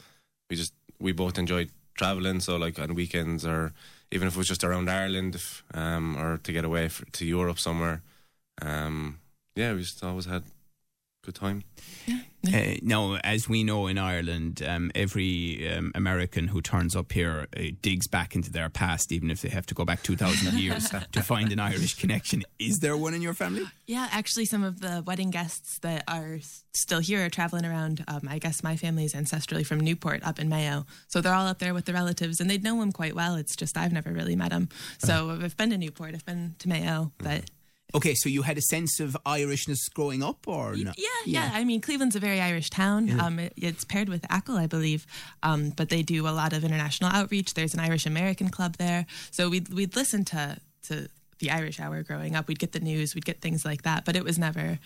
we 0.50 0.56
just 0.56 0.74
we 1.00 1.12
both 1.12 1.38
enjoyed 1.38 1.70
traveling. 1.96 2.40
So 2.40 2.58
like 2.58 2.80
on 2.80 2.96
weekends 2.96 3.46
or 3.46 3.74
even 4.12 4.28
if 4.28 4.36
it 4.36 4.38
was 4.38 4.48
just 4.48 4.64
around 4.64 4.90
Ireland, 4.90 5.36
if, 5.36 5.64
um, 5.74 6.18
or 6.18 6.38
to 6.38 6.52
get 6.52 6.66
away 6.66 6.90
for, 6.90 7.06
to 7.06 7.26
Europe 7.26 7.60
somewhere. 7.60 8.02
Um, 8.62 9.20
yeah, 9.56 9.74
we 9.74 9.80
just 9.80 10.04
always 10.04 10.26
had 10.26 10.44
good 11.24 11.36
time. 11.36 11.64
Uh, 12.48 12.76
now, 12.82 13.16
as 13.18 13.50
we 13.50 13.64
know 13.64 13.88
in 13.88 13.98
Ireland, 13.98 14.64
um, 14.66 14.92
every 14.96 15.70
um, 15.70 15.92
American 15.94 16.48
who 16.48 16.62
turns 16.62 16.96
up 16.96 17.12
here 17.12 17.48
uh, 17.56 17.64
digs 17.82 18.08
back 18.08 18.34
into 18.36 18.52
their 18.52 18.70
past, 18.70 19.12
even 19.12 19.30
if 19.30 19.42
they 19.42 19.50
have 19.50 19.66
to 19.68 19.76
go 19.76 19.84
back 19.84 20.04
2,000 20.04 20.54
years 20.58 20.90
to 21.12 21.22
find 21.22 21.52
an 21.52 21.60
Irish 21.60 21.96
connection. 21.96 22.44
Is 22.58 22.80
there 22.80 22.96
one 22.96 23.14
in 23.14 23.22
your 23.22 23.34
family? 23.34 23.66
Yeah, 23.88 24.08
actually, 24.12 24.46
some 24.46 24.64
of 24.64 24.80
the 24.80 25.04
wedding 25.06 25.32
guests 25.32 25.80
that 25.80 26.04
are 26.08 26.40
still 26.74 27.00
here 27.00 27.26
are 27.26 27.30
traveling 27.30 27.66
around. 27.66 28.06
Um, 28.08 28.22
I 28.30 28.40
guess 28.40 28.64
my 28.64 28.78
family's 28.78 29.14
ancestrally 29.14 29.66
from 29.66 29.80
Newport 29.80 30.24
up 30.24 30.40
in 30.40 30.48
Mayo. 30.48 30.86
So 31.08 31.20
they're 31.20 31.34
all 31.34 31.48
up 31.48 31.60
there 31.60 31.74
with 31.74 31.86
the 31.86 31.94
relatives 31.94 32.40
and 32.40 32.50
they'd 32.50 32.64
know 32.64 32.82
him 32.82 32.92
quite 32.92 33.16
well. 33.16 33.36
It's 33.36 33.56
just 33.56 33.78
I've 33.78 33.92
never 33.92 34.12
really 34.12 34.36
met 34.36 34.52
him. 34.54 34.70
So 35.00 35.32
I've 35.32 35.58
been 35.58 35.72
to 35.72 35.78
Newport, 35.78 36.16
I've 36.16 36.26
been 36.26 36.56
to 36.60 36.70
Mayo, 36.70 37.12
but 37.18 37.50
Okay, 37.96 38.14
so 38.14 38.30
you 38.30 38.44
had 38.44 38.58
a 38.58 38.62
sense 38.62 39.00
of 39.00 39.18
Irishness 39.26 39.92
growing 39.94 40.22
up, 40.22 40.48
or 40.48 40.76
no? 40.76 40.92
yeah, 40.96 41.08
yeah, 41.26 41.52
I 41.54 41.64
mean, 41.64 41.82
Cleveland's 41.82 42.16
a 42.16 42.20
very 42.20 42.40
Irish 42.40 42.70
town. 42.70 43.20
Um, 43.20 43.40
it, 43.40 43.54
it's 43.58 43.84
paired 43.84 44.10
with 44.10 44.26
Achill, 44.30 44.58
I 44.58 44.68
believe, 44.68 45.08
um, 45.42 45.72
but 45.72 45.90
they 45.90 46.04
do 46.04 46.28
a 46.28 46.30
lot 46.30 46.54
of 46.54 46.64
international 46.64 47.10
outreach. 47.12 47.56
There's 47.56 47.74
an 47.74 47.80
Irish 47.80 48.06
American 48.06 48.50
club 48.50 48.78
there, 48.78 49.06
so 49.32 49.50
we'd 49.50 49.74
we'd 49.74 49.96
listen 49.96 50.24
to 50.26 50.58
to 50.84 51.10
the 51.40 51.50
Irish 51.52 51.80
Hour 51.80 52.04
growing 52.04 52.36
up. 52.36 52.48
We'd 52.48 52.60
get 52.60 52.74
the 52.74 52.80
news, 52.80 53.16
we'd 53.16 53.26
get 53.26 53.42
things 53.42 53.66
like 53.66 53.82
that, 53.84 54.06
but 54.06 54.16
it 54.16 54.24
was 54.24 54.38
never. 54.38 54.80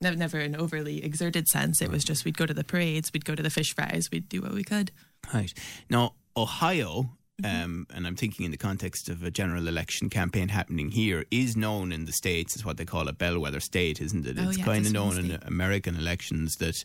Never, 0.00 0.16
never 0.16 0.38
an 0.38 0.56
overly 0.56 1.02
exerted 1.02 1.48
sense. 1.48 1.80
It 1.80 1.90
was 1.90 2.04
just 2.04 2.26
we'd 2.26 2.36
go 2.36 2.44
to 2.44 2.52
the 2.52 2.64
parades, 2.64 3.10
we'd 3.14 3.24
go 3.24 3.34
to 3.34 3.42
the 3.42 3.48
fish 3.48 3.74
fries, 3.74 4.10
we'd 4.12 4.28
do 4.28 4.42
what 4.42 4.52
we 4.52 4.62
could. 4.62 4.90
Right. 5.32 5.54
Now, 5.88 6.14
Ohio, 6.36 7.10
um, 7.42 7.86
and 7.92 8.06
I'm 8.06 8.14
thinking 8.14 8.44
in 8.44 8.52
the 8.52 8.56
context 8.56 9.08
of 9.08 9.22
a 9.24 9.30
general 9.30 9.66
election 9.66 10.08
campaign 10.08 10.48
happening 10.48 10.90
here, 10.90 11.24
is 11.32 11.56
known 11.56 11.90
in 11.90 12.04
the 12.04 12.12
States 12.12 12.54
as 12.54 12.64
what 12.64 12.76
they 12.76 12.84
call 12.84 13.08
a 13.08 13.12
bellwether 13.12 13.58
state, 13.60 14.00
isn't 14.00 14.24
it? 14.26 14.36
Oh, 14.38 14.48
It's 14.48 14.58
yeah, 14.58 14.64
kind 14.64 14.86
of 14.86 14.92
known 14.92 15.18
in. 15.18 15.38
American 15.44 15.96
elections 15.96 16.54
that 16.60 16.76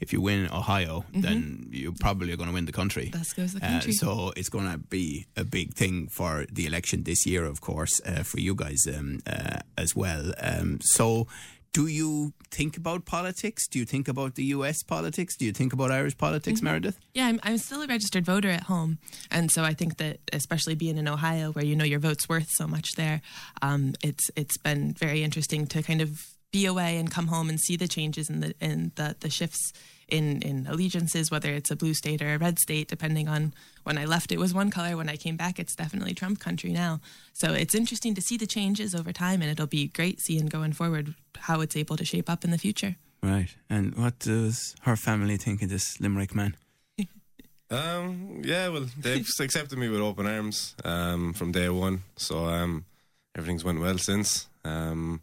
if 0.00 0.12
you 0.12 0.20
win 0.22 0.48
Ohio, 0.50 1.04
then 1.12 1.66
you 1.70 1.92
probably 2.00 2.32
are 2.32 2.36
going 2.36 2.48
to 2.48 2.54
win 2.54 2.64
the 2.64 2.72
country. 2.72 3.10
Thus 3.12 3.32
goes 3.34 3.52
the 3.52 3.64
Uh, 3.64 3.68
country. 3.68 3.92
so 3.92 4.32
it's 4.36 4.48
going 4.48 4.70
to 4.70 4.78
be 4.78 5.26
a 5.36 5.44
big 5.44 5.74
thing 5.74 6.08
for 6.08 6.46
the 6.50 6.64
election 6.66 7.02
this 7.04 7.26
year, 7.26 7.44
of 7.44 7.60
course, 7.60 8.00
uh, 8.06 8.22
for 8.22 8.40
you 8.40 8.54
guys 8.54 8.86
um, 8.86 9.20
uh, 9.26 9.58
as 9.76 9.94
well. 9.94 10.32
Um, 10.40 10.78
so. 10.80 11.26
Do 11.72 11.86
you 11.86 12.32
think 12.50 12.76
about 12.76 13.04
politics? 13.04 13.68
Do 13.68 13.78
you 13.78 13.84
think 13.84 14.08
about 14.08 14.34
the 14.34 14.44
US 14.44 14.82
politics? 14.82 15.36
Do 15.36 15.44
you 15.44 15.52
think 15.52 15.72
about 15.72 15.90
Irish 15.90 16.16
politics, 16.16 16.62
Meredith? 16.62 16.98
Yeah, 17.14 17.26
I'm, 17.26 17.40
I'm 17.42 17.58
still 17.58 17.82
a 17.82 17.86
registered 17.86 18.24
voter 18.24 18.48
at 18.48 18.64
home. 18.64 18.98
And 19.30 19.50
so 19.50 19.62
I 19.62 19.74
think 19.74 19.98
that, 19.98 20.18
especially 20.32 20.74
being 20.74 20.96
in 20.96 21.06
Ohio, 21.06 21.52
where 21.52 21.64
you 21.64 21.76
know 21.76 21.84
your 21.84 22.00
vote's 22.00 22.28
worth 22.28 22.48
so 22.50 22.66
much 22.66 22.94
there, 22.94 23.20
um, 23.62 23.94
it's 24.02 24.30
it's 24.34 24.56
been 24.56 24.94
very 24.94 25.22
interesting 25.22 25.66
to 25.68 25.82
kind 25.82 26.00
of 26.00 26.26
be 26.50 26.66
away 26.66 26.96
and 26.96 27.10
come 27.10 27.26
home 27.26 27.48
and 27.48 27.60
see 27.60 27.76
the 27.76 27.88
changes 27.88 28.30
and 28.30 28.42
the 28.42 28.54
and 28.60 28.92
the, 28.96 29.16
the 29.20 29.30
shifts 29.30 29.72
in, 30.08 30.42
in 30.42 30.66
allegiances, 30.66 31.30
whether 31.30 31.52
it's 31.52 31.70
a 31.70 31.76
blue 31.76 31.94
state 31.94 32.22
or 32.22 32.34
a 32.34 32.38
red 32.38 32.58
state, 32.58 32.88
depending 32.88 33.28
on 33.28 33.52
when 33.84 33.98
I 33.98 34.04
left 34.04 34.32
it 34.32 34.38
was 34.38 34.54
one 34.54 34.70
color. 34.70 34.96
When 34.96 35.08
I 35.08 35.16
came 35.16 35.36
back, 35.36 35.58
it's 35.58 35.76
definitely 35.76 36.14
Trump 36.14 36.40
country 36.40 36.72
now. 36.72 37.00
So 37.32 37.52
it's 37.52 37.74
interesting 37.74 38.14
to 38.14 38.20
see 38.20 38.36
the 38.36 38.46
changes 38.46 38.94
over 38.94 39.12
time, 39.12 39.42
and 39.42 39.50
it'll 39.50 39.66
be 39.66 39.88
great 39.88 40.20
seeing 40.20 40.46
going 40.46 40.72
forward 40.72 41.14
how 41.36 41.60
it's 41.60 41.76
able 41.76 41.96
to 41.96 42.04
shape 42.04 42.28
up 42.30 42.44
in 42.44 42.50
the 42.50 42.58
future. 42.58 42.96
Right. 43.22 43.54
And 43.68 43.94
what 43.96 44.18
does 44.18 44.74
her 44.82 44.96
family 44.96 45.36
think 45.36 45.62
of 45.62 45.68
this 45.68 46.00
Limerick 46.00 46.34
man? 46.34 46.56
Um, 47.70 48.40
yeah, 48.46 48.68
well, 48.68 48.86
they've 48.98 49.28
accepted 49.40 49.78
me 49.78 49.90
with 49.90 50.00
open 50.00 50.26
arms 50.26 50.74
um, 50.84 51.34
from 51.34 51.52
day 51.52 51.68
one. 51.68 52.02
So 52.16 52.46
um, 52.46 52.86
everything's 53.36 53.62
went 53.62 53.80
well 53.80 53.98
since. 53.98 54.48
Um, 54.64 55.20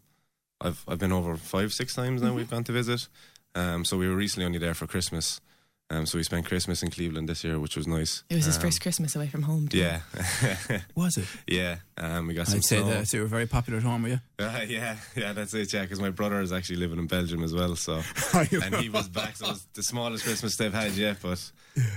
I've 0.60 0.84
I've 0.86 1.00
been 1.00 1.10
over 1.12 1.36
five, 1.36 1.72
six 1.72 1.94
times 1.94 2.22
now. 2.22 2.32
We've 2.34 2.48
gone 2.48 2.62
to 2.64 2.72
visit. 2.72 3.08
Um, 3.56 3.84
so 3.84 3.96
we 3.96 4.08
were 4.08 4.14
recently 4.14 4.46
only 4.46 4.58
there 4.58 4.74
for 4.74 4.86
Christmas. 4.86 5.40
Um, 5.88 6.04
so 6.04 6.18
we 6.18 6.24
spent 6.24 6.46
Christmas 6.46 6.82
in 6.82 6.90
Cleveland 6.90 7.28
this 7.28 7.44
year, 7.44 7.60
which 7.60 7.76
was 7.76 7.86
nice. 7.86 8.24
It 8.28 8.34
was 8.34 8.44
his 8.44 8.56
Um, 8.56 8.62
first 8.62 8.80
Christmas 8.80 9.14
away 9.14 9.28
from 9.28 9.42
home. 9.42 9.68
Too. 9.68 9.78
Yeah, 9.78 10.00
Was 10.96 11.16
it? 11.16 11.26
yeah. 11.46 11.76
Um, 11.96 12.26
we 12.26 12.34
got 12.34 12.48
some 12.48 12.56
I'd 12.56 12.64
say 12.64 12.78
snow. 12.78 12.88
that 12.88 13.06
so 13.06 13.18
you 13.18 13.22
were 13.22 13.28
very 13.28 13.46
popular 13.46 13.78
at 13.78 13.84
home, 13.84 14.02
were 14.02 14.08
you? 14.08 14.20
Uh, 14.40 14.60
yeah, 14.66 14.96
yeah, 15.14 15.32
that's 15.32 15.54
it. 15.54 15.72
Yeah, 15.72 15.82
because 15.82 16.00
my 16.00 16.10
brother 16.10 16.40
is 16.40 16.52
actually 16.52 16.76
living 16.76 16.98
in 16.98 17.06
Belgium 17.06 17.42
as 17.44 17.54
well. 17.54 17.76
So, 17.76 18.02
and 18.34 18.74
he 18.76 18.88
was 18.88 19.08
back. 19.08 19.36
So 19.36 19.46
it 19.46 19.50
was 19.50 19.66
the 19.74 19.82
smallest 19.84 20.24
Christmas 20.24 20.56
they've 20.56 20.74
had 20.74 20.92
yet, 20.92 21.18
but 21.22 21.52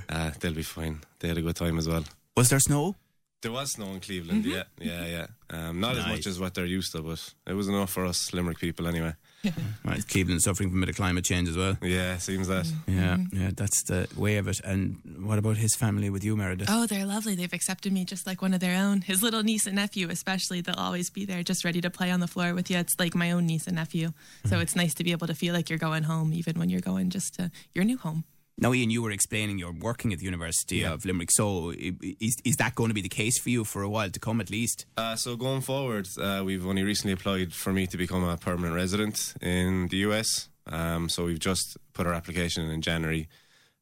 uh, 0.08 0.32
they'll 0.40 0.54
be 0.54 0.62
fine. 0.62 1.02
They 1.20 1.28
had 1.28 1.40
a 1.40 1.42
good 1.42 1.56
time 1.56 1.80
as 1.80 1.88
well. 1.90 2.04
Was 2.38 2.50
there 2.50 2.60
snow? 2.60 2.96
There 3.42 3.52
was 3.52 3.72
snow 3.72 3.88
in 3.94 4.02
Cleveland, 4.02 4.46
yeah, 4.46 4.64
yeah, 4.80 5.06
yeah. 5.06 5.28
Um, 5.50 5.80
not 5.80 5.98
as 5.98 6.06
much 6.06 6.28
as 6.28 6.40
what 6.40 6.54
they're 6.54 6.66
used 6.66 6.92
to, 6.92 7.02
but 7.02 7.34
it 7.48 7.54
was 7.54 7.68
enough 7.70 7.90
for 7.90 8.06
us 8.06 8.34
Limerick 8.34 8.60
people 8.60 8.86
anyway. 8.86 9.14
Right, 9.86 10.08
Cleveland 10.08 10.42
suffering 10.42 10.70
from 10.70 10.80
a 10.80 10.86
bit 10.86 10.90
of 10.90 10.96
climate 10.96 11.24
change 11.24 11.50
as 11.50 11.58
well. 11.58 11.78
Yeah, 11.82 12.18
seems 12.18 12.48
that. 12.48 12.72
Yeah, 12.88 13.18
yeah, 13.32 13.52
that's 13.56 13.84
the 13.84 14.08
way 14.16 14.38
of 14.38 14.48
it. 14.48 14.60
And 14.64 14.98
what 15.22 15.40
about 15.40 15.58
his 15.58 15.76
family 15.76 16.10
with 16.10 16.24
you, 16.24 16.36
Meredith? 16.36 16.68
Oh, 16.70 16.86
they're 16.86 17.06
lovely. 17.06 17.34
They've 17.36 17.52
accepted 17.52 17.92
me 17.92 18.06
just 18.06 18.28
like 18.28 18.42
one 18.42 18.54
of 18.54 18.60
their 18.60 18.76
own. 18.76 19.02
His 19.02 19.24
little 19.24 19.42
niece 19.42 19.66
and 19.66 19.78
nephew, 19.78 20.10
especially, 20.10 20.62
they'll 20.62 20.76
always 20.76 21.10
be 21.10 21.26
there 21.26 21.42
just 21.42 21.66
ready 21.66 21.82
to 21.82 21.90
play 21.90 22.12
on 22.12 22.20
the 22.20 22.28
floor 22.28 22.54
with 22.54 22.70
you. 22.70 22.78
It's 22.78 23.00
like 23.00 23.16
my 23.16 23.32
own 23.32 23.48
niece 23.48 23.68
and 23.68 23.78
nephew. 23.78 24.12
So 24.46 24.58
mm. 24.58 24.62
it's 24.62 24.76
nice 24.76 24.94
to 24.96 25.04
be 25.04 25.12
able 25.12 25.28
to 25.28 25.36
feel 25.36 25.54
like 25.54 25.70
you're 25.70 25.80
going 25.80 26.04
home, 26.04 26.34
even 26.34 26.60
when 26.60 26.70
you're 26.70 26.82
going 26.82 27.10
just 27.10 27.34
to 27.36 27.50
your 27.74 27.86
new 27.86 27.98
home. 27.98 28.26
Now, 28.62 28.74
Ian, 28.74 28.90
you 28.90 29.02
were 29.02 29.12
explaining 29.12 29.58
you're 29.58 29.72
working 29.72 30.12
at 30.12 30.20
the 30.20 30.26
University 30.26 30.84
of 30.84 31.06
Limerick. 31.06 31.32
So, 31.32 31.72
is 31.72 32.36
is 32.44 32.58
that 32.58 32.76
going 32.76 32.90
to 32.90 32.94
be 32.94 33.02
the 33.02 33.08
case 33.08 33.40
for 33.40 33.50
you 33.50 33.64
for 33.64 33.84
a 33.84 33.90
while 33.90 34.10
to 34.10 34.20
come, 34.20 34.42
at 34.42 34.50
least? 34.50 34.86
Uh, 34.98 35.16
so 35.16 35.38
going 35.38 35.62
forward, 35.62 36.08
uh, 36.20 36.42
we've 36.46 36.68
only 36.68 36.84
recently 36.84 37.14
applied 37.14 37.54
for 37.54 37.72
me 37.72 37.88
to 37.88 37.96
become 37.96 38.26
a 38.26 38.36
permanent 38.36 38.76
resident 38.76 39.34
in 39.42 39.88
the 39.88 39.98
US. 40.10 40.50
Um, 40.68 41.08
so 41.08 41.26
we've 41.26 41.40
just 41.40 41.78
put 41.94 42.06
our 42.06 42.14
application 42.14 42.66
in 42.66 42.72
in 42.72 42.82
January. 42.82 43.30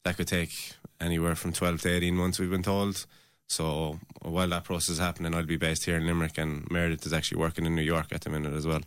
That 0.04 0.16
could 0.16 0.28
take 0.28 0.52
anywhere 1.02 1.36
from 1.36 1.54
12 1.54 1.82
to 1.82 1.90
18 1.90 2.16
months, 2.16 2.40
we've 2.40 2.50
been 2.50 2.64
told. 2.64 3.06
So 3.50 4.00
while 4.22 4.50
that 4.50 4.64
process 4.64 4.90
is 4.90 5.00
happening, 5.00 5.34
I'll 5.34 5.44
be 5.44 5.58
based 5.58 5.86
here 5.86 5.98
in 5.98 6.06
Limerick, 6.06 6.38
and 6.38 6.70
Meredith 6.70 7.06
is 7.06 7.14
actually 7.14 7.40
working 7.40 7.66
in 7.66 7.76
New 7.76 7.82
York 7.82 8.08
at 8.12 8.22
the 8.22 8.30
minute 8.30 8.54
as 8.54 8.68
well. 8.68 8.82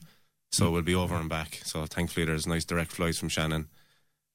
So 0.53 0.71
we'll 0.71 0.83
be 0.83 0.95
over 0.95 1.17
and 1.17 1.29
back. 1.29 1.61
So 1.65 1.85
thankfully, 1.87 2.27
there's 2.27 2.47
nice 2.47 2.65
direct 2.65 2.93
flights 2.93 3.19
from 3.19 3.29
Shannon. 3.29 3.69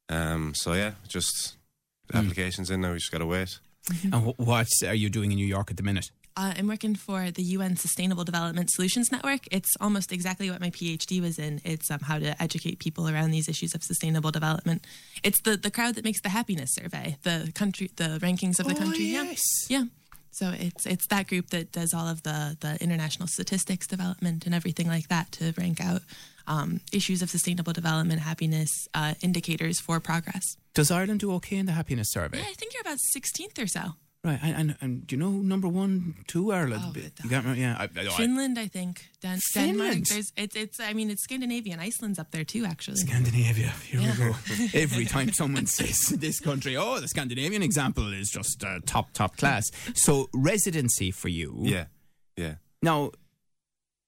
Um, 0.09 0.53
so 0.55 0.73
yeah, 0.73 0.91
just 1.07 1.55
the 2.07 2.17
applications 2.17 2.69
in 2.69 2.81
now. 2.81 2.91
We 2.91 2.97
just 2.99 3.11
got 3.11 3.19
to 3.19 3.25
wait. 3.25 3.59
And 4.03 4.15
wh- 4.15 4.39
what 4.39 4.67
are 4.85 4.93
you 4.95 5.09
doing 5.09 5.31
in 5.31 5.37
New 5.37 5.45
York 5.45 5.69
at 5.69 5.77
the 5.77 5.83
minute? 5.83 6.09
Uh, 6.37 6.53
I'm 6.57 6.67
working 6.67 6.95
for 6.95 7.31
the 7.31 7.43
UN 7.43 7.77
Sustainable 7.77 8.23
Development 8.25 8.69
Solutions 8.69 9.11
Network. 9.11 9.41
It's 9.51 9.69
almost 9.79 10.11
exactly 10.11 10.49
what 10.51 10.59
my 10.59 10.69
PhD 10.69 11.21
was 11.21 11.39
in. 11.39 11.61
It's 11.63 11.89
um, 11.89 11.99
how 12.01 12.19
to 12.19 12.41
educate 12.43 12.79
people 12.79 13.07
around 13.07 13.31
these 13.31 13.47
issues 13.47 13.73
of 13.75 13.83
sustainable 13.83 14.31
development. 14.31 14.85
It's 15.23 15.39
the, 15.43 15.55
the 15.55 15.71
crowd 15.71 15.95
that 15.95 16.03
makes 16.03 16.19
the 16.21 16.29
happiness 16.29 16.71
survey, 16.73 17.17
the 17.23 17.51
country, 17.55 17.89
the 17.95 18.19
rankings 18.21 18.59
of 18.59 18.65
the 18.67 18.73
Oh, 18.73 18.77
country. 18.77 19.05
yes. 19.05 19.39
Yeah, 19.69 19.77
yeah. 19.79 19.85
So 20.31 20.49
it's 20.49 20.85
it's 20.85 21.07
that 21.07 21.27
group 21.27 21.51
that 21.51 21.71
does 21.71 21.93
all 21.93 22.07
of 22.09 22.23
the 22.23 22.57
the 22.59 22.77
international 22.83 23.27
statistics 23.29 23.87
development 23.87 24.45
and 24.45 24.53
everything 24.53 24.87
like 24.87 25.07
that 25.07 25.31
to 25.33 25.53
rank 25.57 25.79
out 25.79 26.01
um, 26.47 26.81
issues 26.91 27.21
of 27.21 27.29
sustainable 27.29 27.73
development, 27.73 28.21
happiness 28.21 28.69
uh, 28.93 29.13
indicators 29.21 29.79
for 29.79 29.99
progress. 29.99 30.43
Does 30.73 30.91
Ireland 30.91 31.19
do 31.21 31.31
okay 31.35 31.57
in 31.57 31.65
the 31.65 31.71
happiness 31.73 32.11
survey? 32.11 32.37
Yeah, 32.39 32.45
I 32.49 32.53
think 32.53 32.73
you're 32.73 32.81
about 32.81 32.99
16th 33.15 33.63
or 33.63 33.67
so. 33.67 33.81
Right, 34.23 34.39
and, 34.41 34.55
and, 34.57 34.75
and 34.81 35.05
do 35.07 35.15
you 35.15 35.19
know 35.21 35.29
number 35.29 35.67
one, 35.67 36.15
two 36.25 36.51
Ireland? 36.51 36.81
Oh, 36.83 36.93
you 36.95 37.29
can't 37.29 37.45
remember, 37.45 37.61
yeah. 37.61 37.75
I, 37.77 37.83
I, 37.83 38.07
I, 38.07 38.09
Finland, 38.17 38.57
I 38.57 38.67
think. 38.67 39.05
Dan- 39.21 39.37
Finland? 39.53 39.77
Denmark. 39.77 40.07
There's 40.09 40.31
it's 40.35 40.55
it's. 40.55 40.79
I 40.79 40.93
mean, 40.93 41.11
it's 41.11 41.21
Scandinavian. 41.21 41.79
Iceland's 41.79 42.17
up 42.17 42.31
there 42.31 42.43
too, 42.43 42.65
actually. 42.65 42.97
Scandinavia. 42.97 43.71
Here 43.87 44.01
Yeah. 44.01 44.11
we 44.17 44.17
go. 44.25 44.35
Every 44.79 45.05
time 45.05 45.31
someone 45.31 45.67
says 45.67 45.95
this 46.19 46.39
country, 46.39 46.75
oh, 46.75 46.99
the 46.99 47.07
Scandinavian 47.07 47.61
example 47.61 48.11
is 48.13 48.31
just 48.31 48.63
uh, 48.63 48.79
top, 48.87 49.13
top 49.13 49.37
class. 49.37 49.69
So, 49.93 50.27
residency 50.33 51.11
for 51.11 51.29
you. 51.29 51.53
Yeah, 51.61 51.85
yeah. 52.35 52.55
Now, 52.81 53.11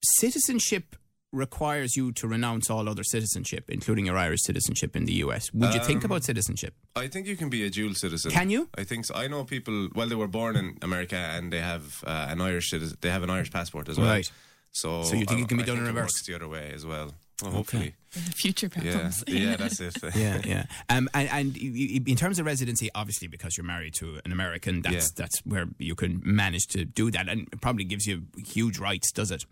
citizenship 0.02 0.96
requires 1.32 1.96
you 1.96 2.12
to 2.12 2.26
renounce 2.26 2.70
all 2.70 2.88
other 2.88 3.04
citizenship, 3.04 3.64
including 3.68 4.06
your 4.06 4.16
Irish 4.16 4.42
citizenship 4.42 4.96
in 4.96 5.04
the 5.04 5.12
US. 5.24 5.52
Would 5.52 5.74
you 5.74 5.80
think 5.84 6.04
Um, 6.04 6.10
about 6.10 6.24
citizenship? 6.24 6.74
I 6.96 7.08
think 7.08 7.26
you 7.26 7.36
can 7.36 7.50
be 7.50 7.64
a 7.64 7.70
dual 7.70 7.94
citizen. 7.94 8.30
Can 8.30 8.50
you? 8.50 8.68
I 8.76 8.84
think 8.84 9.04
so. 9.04 9.14
I 9.14 9.26
know 9.28 9.44
people. 9.44 9.88
Well, 9.94 10.08
they 10.08 10.14
were 10.14 10.28
born 10.28 10.56
in 10.56 10.78
America 10.82 11.16
and 11.16 11.52
they 11.52 11.60
have 11.60 12.02
uh, 12.06 12.26
an 12.30 12.40
Irish. 12.40 12.70
citizen- 12.70 12.96
They 13.00 13.10
have 13.10 13.22
an 13.22 13.30
Irish 13.30 13.50
passport 13.50 13.88
as 13.88 13.98
well. 13.98 14.08
Right. 14.08 14.30
So, 14.72 15.02
So 15.02 15.14
you 15.14 15.24
think 15.26 15.40
I- 15.40 15.42
it 15.42 15.48
can 15.48 15.56
be 15.58 15.62
I 15.64 15.66
done 15.66 15.78
in 15.78 15.84
think 15.84 15.94
it 15.94 15.96
reverse? 15.96 16.12
works 16.14 16.26
the 16.26 16.34
other 16.34 16.48
way 16.48 16.72
as 16.74 16.84
well. 16.86 17.14
Well, 17.42 17.52
hopefully. 17.52 17.94
Future 18.10 18.68
Yeah, 18.74 18.82
problems. 18.82 19.24
yeah, 19.28 19.54
that's 19.56 19.78
it. 19.80 19.96
yeah, 20.16 20.40
yeah. 20.44 20.64
Um, 20.88 21.08
and 21.14 21.28
and 21.28 21.52
y- 21.54 21.70
y- 21.94 22.02
in 22.06 22.16
terms 22.16 22.40
of 22.40 22.46
residency, 22.46 22.90
obviously, 22.96 23.28
because 23.28 23.56
you're 23.56 23.66
married 23.66 23.94
to 23.94 24.20
an 24.24 24.32
American, 24.32 24.82
that's 24.82 24.94
Yeah. 25.06 25.12
that's 25.14 25.38
where 25.44 25.66
you 25.78 25.94
can 25.94 26.20
manage 26.24 26.66
to 26.68 26.84
do 26.84 27.12
that, 27.12 27.28
and 27.28 27.42
it 27.52 27.60
probably 27.60 27.84
gives 27.84 28.06
you 28.08 28.26
huge 28.54 28.78
rights, 28.80 29.12
does 29.12 29.30
it? 29.30 29.44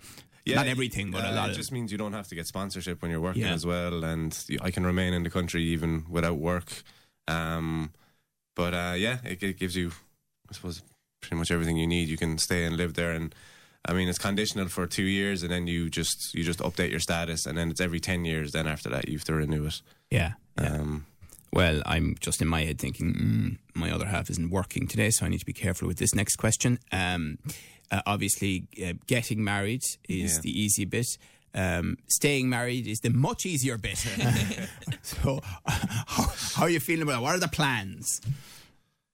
Yeah, 0.46 0.54
Not 0.56 0.68
everything, 0.68 1.10
but 1.10 1.24
a 1.24 1.30
uh, 1.30 1.34
lot 1.34 1.50
It 1.50 1.54
just 1.54 1.72
means 1.72 1.90
you 1.90 1.98
don't 1.98 2.12
have 2.12 2.28
to 2.28 2.36
get 2.36 2.46
sponsorship 2.46 3.02
when 3.02 3.10
you're 3.10 3.20
working 3.20 3.42
Yeah. 3.42 3.52
as 3.52 3.66
well, 3.66 4.04
and 4.04 4.32
I 4.62 4.70
can 4.70 4.86
remain 4.86 5.12
in 5.12 5.24
the 5.24 5.30
country 5.30 5.62
even 5.64 6.04
without 6.08 6.38
work. 6.38 6.84
Um, 7.26 7.90
but 8.54 8.72
uh, 8.72 8.94
yeah, 8.96 9.18
it, 9.24 9.42
it 9.42 9.58
gives 9.58 9.74
you, 9.76 9.90
I 10.48 10.54
suppose, 10.54 10.82
pretty 11.20 11.36
much 11.36 11.50
everything 11.50 11.76
you 11.76 11.86
need. 11.88 12.08
You 12.08 12.16
can 12.16 12.38
stay 12.38 12.64
and 12.64 12.76
live 12.76 12.94
there, 12.94 13.10
and 13.12 13.34
I 13.84 13.92
mean, 13.92 14.08
it's 14.08 14.18
conditional 14.18 14.68
for 14.68 14.86
two 14.86 15.02
years, 15.02 15.42
and 15.42 15.50
then 15.50 15.66
you 15.66 15.90
just 15.90 16.32
you 16.32 16.44
just 16.44 16.60
update 16.60 16.90
your 16.90 17.00
status, 17.00 17.44
and 17.46 17.58
then 17.58 17.70
it's 17.70 17.80
every 17.80 17.98
ten 18.00 18.24
years. 18.24 18.52
Then 18.52 18.68
after 18.68 18.88
that, 18.90 19.08
you 19.08 19.18
have 19.18 19.24
to 19.24 19.34
renew 19.34 19.66
it. 19.66 19.82
yeah, 20.10 20.32
yeah. 20.60 20.74
Um, 20.76 21.06
Well, 21.52 21.82
I'm 21.86 22.16
just 22.20 22.40
in 22.42 22.48
my 22.48 22.64
head 22.64 22.78
thinking 22.78 23.14
mm, 23.14 23.58
my 23.74 23.90
other 23.90 24.06
half 24.06 24.30
isn't 24.30 24.50
working 24.50 24.86
today, 24.86 25.10
so 25.10 25.26
I 25.26 25.28
need 25.28 25.40
to 25.40 25.46
be 25.46 25.52
careful 25.52 25.88
with 25.88 25.98
this 25.98 26.14
next 26.14 26.36
question. 26.36 26.78
Um, 26.92 27.38
uh, 27.90 28.02
obviously, 28.06 28.66
uh, 28.84 28.92
getting 29.06 29.42
married 29.44 29.82
is 30.08 30.34
Yeah. 30.34 30.40
the 30.42 30.60
easy 30.60 30.84
bit. 30.84 31.06
Um, 31.54 31.96
staying 32.06 32.48
married 32.50 32.86
is 32.86 33.00
the 33.00 33.10
much 33.10 33.46
easier 33.46 33.78
bit. 33.78 33.96
so, 35.02 35.40
how, 35.66 36.26
how 36.54 36.62
are 36.64 36.70
you 36.70 36.80
feeling 36.80 37.02
about 37.02 37.20
it? 37.20 37.22
What 37.22 37.34
are 37.34 37.40
the 37.40 37.48
plans? 37.48 38.20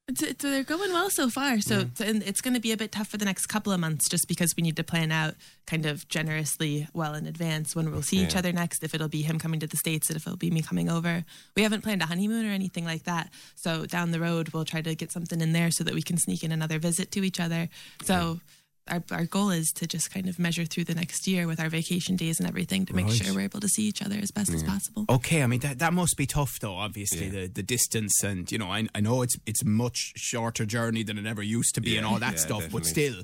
It's, 0.08 0.20
it's, 0.20 0.42
they're 0.42 0.64
going 0.64 0.92
well 0.92 1.08
so 1.10 1.30
far. 1.30 1.60
So 1.60 1.80
it's, 1.80 2.00
and 2.00 2.22
it's 2.24 2.40
going 2.40 2.54
to 2.54 2.60
be 2.60 2.72
a 2.72 2.76
bit 2.76 2.90
tough 2.90 3.06
for 3.06 3.16
the 3.16 3.24
next 3.24 3.46
couple 3.46 3.72
of 3.72 3.78
months 3.78 4.08
just 4.08 4.26
because 4.26 4.52
we 4.56 4.62
need 4.64 4.74
to 4.76 4.82
plan 4.82 5.12
out 5.12 5.34
kind 5.64 5.86
of 5.86 6.08
generously 6.08 6.88
well 6.92 7.14
in 7.14 7.24
advance 7.26 7.76
when 7.76 7.90
we'll 7.92 8.02
see 8.02 8.18
each 8.18 8.34
other 8.34 8.52
next, 8.52 8.82
if 8.82 8.94
it'll 8.94 9.06
be 9.08 9.22
him 9.22 9.38
coming 9.38 9.60
to 9.60 9.66
the 9.68 9.76
States, 9.76 10.08
and 10.10 10.16
if 10.16 10.26
it'll 10.26 10.36
be 10.36 10.50
me 10.50 10.60
coming 10.60 10.90
over. 10.90 11.24
We 11.54 11.62
haven't 11.62 11.82
planned 11.82 12.02
a 12.02 12.06
honeymoon 12.06 12.44
or 12.44 12.50
anything 12.50 12.84
like 12.84 13.04
that. 13.04 13.30
So 13.54 13.86
down 13.86 14.10
the 14.10 14.18
road, 14.20 14.48
we'll 14.48 14.64
try 14.64 14.82
to 14.82 14.94
get 14.96 15.12
something 15.12 15.40
in 15.40 15.52
there 15.52 15.70
so 15.70 15.84
that 15.84 15.94
we 15.94 16.02
can 16.02 16.18
sneak 16.18 16.42
in 16.42 16.50
another 16.50 16.80
visit 16.80 17.12
to 17.12 17.22
each 17.22 17.38
other. 17.38 17.68
So 18.02 18.40
our, 18.88 19.02
our 19.12 19.24
goal 19.26 19.50
is 19.50 19.68
to 19.76 19.86
just 19.86 20.10
kind 20.12 20.28
of 20.28 20.38
measure 20.38 20.64
through 20.64 20.84
the 20.84 20.94
next 20.94 21.26
year 21.28 21.46
with 21.46 21.60
our 21.60 21.68
vacation 21.68 22.16
days 22.16 22.40
and 22.40 22.48
everything 22.48 22.84
to 22.86 22.94
make 22.94 23.06
Right. 23.06 23.14
sure 23.14 23.34
we're 23.34 23.42
able 23.42 23.60
to 23.60 23.68
see 23.68 23.84
each 23.84 24.02
other 24.02 24.16
as 24.20 24.30
best 24.32 24.52
as 24.52 24.62
possible. 24.62 25.04
Okay, 25.08 25.42
I 25.42 25.46
mean 25.46 25.60
that 25.60 25.78
that 25.78 25.92
must 25.92 26.16
be 26.16 26.26
tough 26.26 26.58
though. 26.60 26.74
Obviously, 26.76 27.26
Yeah. 27.26 27.30
the 27.42 27.46
the 27.48 27.62
distance 27.62 28.22
and 28.24 28.50
you 28.50 28.58
know 28.58 28.70
I 28.70 28.88
I 28.94 29.00
know 29.00 29.22
it's 29.22 29.36
it's 29.46 29.64
much 29.64 30.12
shorter 30.16 30.66
journey 30.66 31.04
than 31.04 31.16
it 31.18 31.26
ever 31.26 31.42
used 31.42 31.74
to 31.76 31.80
be 31.80 31.96
and 31.96 32.04
all 32.06 32.18
that 32.18 32.32
yeah, 32.34 32.38
stuff, 32.46 32.64
but 32.72 32.84
still, 32.86 33.22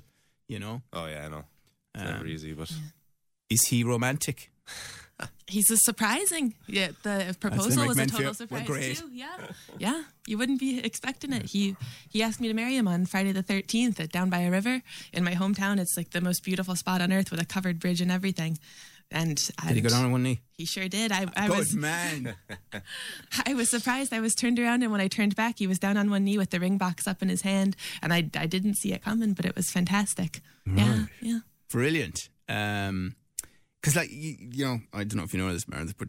you 0.48 0.58
know, 0.58 0.82
oh 0.92 1.06
yeah, 1.06 1.26
I 1.26 1.28
know. 1.28 1.44
It's 1.94 2.04
Um, 2.04 2.12
never 2.12 2.26
easy, 2.26 2.52
but 2.52 2.70
is 3.50 3.62
he 3.68 3.82
romantic? 3.84 4.50
He's 5.46 5.70
a 5.70 5.76
surprising. 5.78 6.54
Yeah, 6.66 6.88
the 7.02 7.36
proposal 7.40 7.86
was 7.86 7.98
a 7.98 8.06
total 8.06 8.34
surprise 8.34 8.66
too. 9.00 9.08
Yeah, 9.12 9.36
yeah. 9.78 10.02
You 10.26 10.36
wouldn't 10.36 10.60
be 10.60 10.78
expecting 10.78 11.32
it. 11.32 11.46
He 11.46 11.74
he 12.10 12.22
asked 12.22 12.40
me 12.40 12.48
to 12.48 12.54
marry 12.54 12.76
him 12.76 12.86
on 12.86 13.06
Friday 13.06 13.32
the 13.32 13.42
thirteenth 13.42 13.98
at 13.98 14.12
down 14.12 14.30
by 14.30 14.40
a 14.40 14.50
river 14.50 14.82
in 15.12 15.24
my 15.24 15.34
hometown. 15.34 15.80
It's 15.80 15.96
like 15.96 16.10
the 16.10 16.20
most 16.20 16.44
beautiful 16.44 16.76
spot 16.76 17.00
on 17.00 17.12
earth 17.12 17.30
with 17.30 17.40
a 17.40 17.46
covered 17.46 17.80
bridge 17.80 18.00
and 18.00 18.12
everything. 18.12 18.58
And, 19.10 19.36
Did 19.66 19.76
he 19.76 19.80
go 19.80 19.88
down 19.88 20.04
on 20.04 20.12
one 20.12 20.22
knee? 20.22 20.40
He 20.58 20.66
sure 20.66 20.86
did. 20.86 21.12
I, 21.12 21.24
I 21.34 21.48
Good 21.48 21.58
was 21.58 21.74
man. 21.88 22.34
I 23.46 23.54
was 23.54 23.70
surprised. 23.70 24.12
I 24.12 24.20
was 24.20 24.34
turned 24.34 24.58
around, 24.58 24.82
and 24.82 24.92
when 24.92 25.00
I 25.00 25.08
turned 25.08 25.34
back, 25.34 25.58
he 25.58 25.66
was 25.66 25.78
down 25.78 25.96
on 25.96 26.10
one 26.10 26.24
knee 26.24 26.36
with 26.36 26.50
the 26.50 26.60
ring 26.60 26.76
box 26.76 27.06
up 27.08 27.22
in 27.22 27.30
his 27.30 27.40
hand, 27.40 27.74
and 28.02 28.12
I 28.12 28.28
I 28.36 28.46
didn't 28.46 28.74
see 28.74 28.92
it 28.92 29.02
coming, 29.02 29.32
but 29.32 29.46
it 29.46 29.56
was 29.56 29.70
fantastic. 29.70 30.42
Yeah, 30.66 31.06
yeah. 31.22 31.38
Brilliant. 31.70 32.28
Um 32.50 33.16
because 33.80 33.96
like 33.96 34.10
you, 34.10 34.36
you 34.52 34.64
know, 34.64 34.80
I 34.92 35.04
don't 35.04 35.16
know 35.16 35.22
if 35.24 35.32
you 35.34 35.40
know 35.40 35.52
this, 35.52 35.68
Meredith, 35.68 35.96
but 35.98 36.08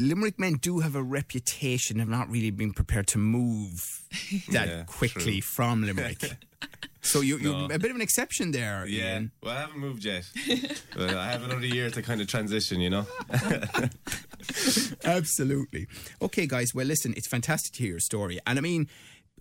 Limerick 0.00 0.38
men 0.38 0.54
do 0.54 0.80
have 0.80 0.96
a 0.96 1.02
reputation 1.02 2.00
of 2.00 2.08
not 2.08 2.28
really 2.30 2.50
being 2.50 2.72
prepared 2.72 3.06
to 3.08 3.18
move 3.18 4.02
that 4.50 4.68
Yeah, 4.68 4.82
quickly 4.86 5.40
true. 5.40 5.42
from 5.42 5.84
Limerick. 5.84 6.36
so 7.02 7.20
you, 7.20 7.38
you're 7.38 7.52
No. 7.52 7.64
a 7.74 7.78
bit 7.78 7.90
of 7.90 7.96
an 7.96 8.02
exception 8.02 8.50
there. 8.52 8.84
yeah. 8.86 9.14
Ian. 9.14 9.32
Well, 9.42 9.56
I 9.56 9.60
haven't 9.60 9.78
moved 9.78 10.04
yet, 10.04 10.28
but 10.96 11.10
I 11.14 11.30
have 11.30 11.44
another 11.44 11.66
year 11.66 11.90
to 11.90 12.02
kind 12.02 12.20
of 12.20 12.26
transition. 12.26 12.80
You 12.80 12.90
know. 12.90 13.06
Absolutely. 15.04 15.86
Okay, 16.20 16.46
guys. 16.46 16.74
Well, 16.74 16.86
listen, 16.86 17.14
it's 17.16 17.26
fantastic 17.28 17.72
to 17.74 17.82
hear 17.82 17.90
your 17.92 18.00
story, 18.00 18.38
and 18.46 18.58
I 18.58 18.62
mean. 18.62 18.88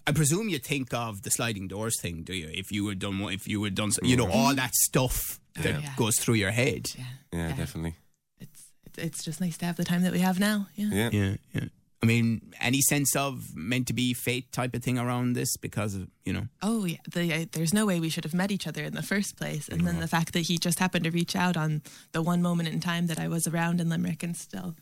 I 0.08 0.12
presume 0.13 0.50
you 0.50 0.60
think 0.60 0.93
of 0.93 1.22
the 1.22 1.29
sliding 1.31 1.67
doors 1.67 2.00
thing, 2.01 2.24
do 2.24 2.34
you? 2.34 2.50
If 2.51 2.72
you 2.72 2.88
had 2.88 3.00
done, 3.00 3.20
if 3.31 3.48
you 3.48 3.63
had 3.63 3.75
done, 3.75 3.91
you 4.03 4.17
know, 4.17 4.29
all 4.29 4.55
that 4.55 4.74
stuff 4.74 5.39
that 5.55 5.81
Yeah. 5.81 5.93
goes 5.96 6.17
through 6.20 6.36
your 6.36 6.51
head. 6.51 6.88
Yeah, 6.98 7.05
Yeah, 7.31 7.55
definitely. 7.55 7.96
It's 8.39 8.63
it's 8.98 9.24
just 9.24 9.39
nice 9.39 9.58
to 9.58 9.65
have 9.65 9.77
the 9.77 9.84
time 9.86 10.01
that 10.03 10.12
we 10.12 10.20
have 10.20 10.39
now. 10.39 10.67
Yeah. 10.75 10.89
Yeah. 10.91 11.10
Yeah, 11.12 11.36
yeah. 11.53 11.65
I 12.03 12.08
mean, 12.08 12.51
any 12.60 12.81
sense 12.81 13.15
of 13.15 13.55
meant 13.55 13.86
to 13.88 13.93
be 13.93 14.15
fate 14.15 14.51
type 14.51 14.74
of 14.75 14.84
thing 14.84 14.98
around 14.98 15.34
this 15.34 15.55
because 15.58 15.93
of 15.93 16.08
you 16.25 16.34
know? 16.34 16.48
Oh 16.63 16.86
yeah, 16.86 16.98
the, 17.13 17.31
uh, 17.34 17.46
there's 17.51 17.74
no 17.75 17.86
way 17.86 18.00
we 18.00 18.10
should 18.10 18.24
have 18.24 18.34
met 18.34 18.51
each 18.51 18.65
other 18.65 18.84
in 18.84 18.93
the 18.96 19.03
first 19.03 19.38
place. 19.38 19.70
And 19.70 19.86
then 19.86 20.00
the 20.00 20.08
fact 20.08 20.34
that 20.34 20.48
he 20.48 20.58
just 20.58 20.79
happened 20.79 21.03
to 21.05 21.12
reach 21.12 21.36
out 21.36 21.55
on 21.55 21.84
the 22.12 22.24
one 22.24 22.41
moment 22.41 22.70
in 22.70 22.79
time 22.79 23.05
that 23.08 23.20
I 23.20 23.27
was 23.27 23.46
around 23.46 23.79
in 23.79 23.88
Limerick 23.89 24.24
and 24.24 24.36
still, 24.36 24.75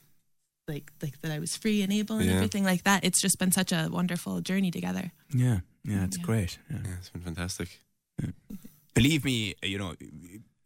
like 0.69 0.91
like 1.01 1.19
that 1.21 1.31
I 1.31 1.39
was 1.39 1.57
free 1.57 1.81
and 1.81 1.91
able 1.91 2.17
and 2.19 2.29
Yeah. 2.29 2.35
everything 2.35 2.63
like 2.63 2.83
that. 2.83 3.03
It's 3.03 3.19
just 3.21 3.37
been 3.39 3.51
such 3.51 3.71
a 3.73 3.89
wonderful 3.91 4.39
journey 4.41 4.71
together. 4.71 5.11
Yeah, 5.33 5.59
yeah, 5.83 6.05
it's 6.05 6.17
Yeah. 6.17 6.23
great. 6.23 6.57
Yeah. 6.71 6.77
Yeah, 6.85 6.95
it's 6.99 7.09
been 7.09 7.21
fantastic. 7.23 7.79
Believe 8.93 9.23
me, 9.25 9.55
you 9.63 9.77
know, 9.77 9.93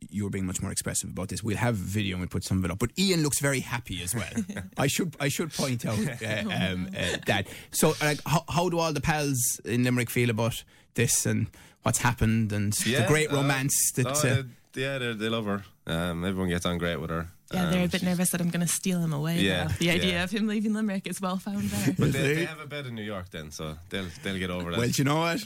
You're 0.10 0.30
being 0.30 0.46
much 0.46 0.62
more 0.62 0.72
expressive 0.72 1.10
about 1.10 1.30
this. 1.30 1.42
We'll 1.44 1.58
have 1.58 1.76
video 1.76 2.16
and 2.16 2.22
we'll 2.22 2.28
put 2.30 2.44
some 2.44 2.60
of 2.60 2.66
it 2.66 2.72
up. 2.72 2.78
But 2.78 2.92
Ian 3.00 3.24
looks 3.24 3.40
very 3.40 3.62
happy 3.62 4.04
as 4.04 4.14
well. 4.14 4.32
I 4.78 4.86
should 4.88 5.16
I 5.20 5.30
should 5.30 5.52
point 5.54 5.86
out 5.88 5.98
uh, 6.22 6.50
um, 6.52 6.90
uh, 6.96 7.18
that. 7.26 7.48
So, 7.72 7.96
like, 8.02 8.20
how, 8.26 8.44
how 8.48 8.70
do 8.70 8.78
all 8.80 8.94
the 8.94 9.02
pals 9.02 9.40
in 9.66 9.84
Limerick 9.84 10.12
feel 10.12 10.30
about 10.30 10.64
this 10.94 11.26
and 11.26 11.48
what's 11.84 12.00
happened 12.00 12.52
and 12.54 12.74
the 12.74 13.06
great 13.08 13.32
uh, 13.32 13.38
romance 13.38 13.76
that? 13.96 14.06
oh, 14.08 14.30
uh, 14.30 14.34
uh, 14.34 14.44
yeah, 14.76 15.00
they 15.00 15.14
they 15.14 15.30
love 15.30 15.46
her. 15.46 15.64
Um, 15.88 16.24
everyone 16.26 16.50
gets 16.50 16.66
on 16.66 16.78
great 16.78 17.00
with 17.02 17.10
her. 17.10 17.30
Yeah, 17.54 17.70
they're 17.70 17.80
a 17.82 17.84
Um, 17.84 17.90
bit 17.90 18.04
nervous 18.04 18.30
that 18.32 18.42
I'm 18.42 18.50
going 18.50 18.66
to 18.66 18.72
steal 18.72 19.00
him 19.00 19.14
away. 19.14 19.40
Yeah, 19.40 19.66
though. 19.66 19.74
The 19.80 19.90
idea 19.92 20.12
yeah. 20.14 20.24
of 20.24 20.32
him 20.32 20.48
leaving 20.48 20.74
Limerick 20.74 21.08
is 21.08 21.22
well 21.22 21.38
found 21.38 21.64
there. 21.64 21.96
But 21.98 22.12
they, 22.14 22.34
they 22.36 22.46
have 22.46 22.60
a 22.60 22.66
bed 22.68 22.86
in 22.86 22.96
New 22.96 23.04
York 23.04 23.30
then, 23.32 23.52
so 23.52 23.76
they'll 23.90 24.08
they'll 24.24 24.40
get 24.40 24.50
over 24.50 24.72
that. 24.72 24.80
Well, 24.80 24.88
you 24.90 25.04
know 25.04 25.18
what? 25.20 25.44